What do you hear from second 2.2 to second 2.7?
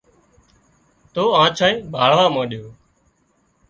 مانڏيو